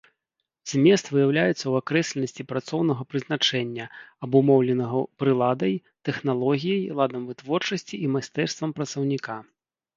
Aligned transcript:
Змест 0.69 1.09
выяўляецца 1.15 1.59
ў 1.67 1.73
акрэсленасці 1.83 2.45
працоўнага 2.53 3.01
прызначэння, 3.11 3.85
абумоўленага 4.29 4.99
прыладай, 5.23 5.73
тэхналогіяй, 6.11 6.83
ладам 7.03 7.23
вытворчасці 7.31 7.95
і 8.05 8.13
майстэрствам 8.19 8.69
працаўніка. 8.81 9.41